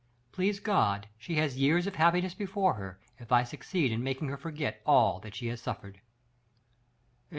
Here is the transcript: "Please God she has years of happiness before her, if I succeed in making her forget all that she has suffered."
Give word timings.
"Please 0.31 0.59
God 0.59 1.07
she 1.19 1.35
has 1.35 1.59
years 1.59 1.85
of 1.85 1.93
happiness 1.95 2.33
before 2.33 2.73
her, 2.73 2.99
if 3.19 3.31
I 3.31 3.43
succeed 3.43 3.91
in 3.91 4.01
making 4.03 4.29
her 4.29 4.37
forget 4.39 4.81
all 4.83 5.19
that 5.19 5.35
she 5.35 5.45
has 5.49 5.61
suffered." 5.61 6.01